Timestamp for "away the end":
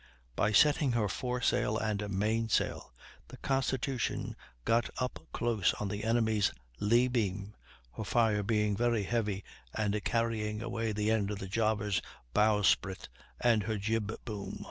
10.63-11.29